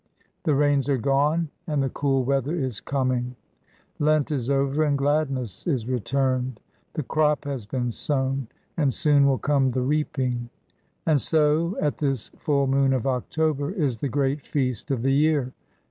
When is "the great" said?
13.99-14.41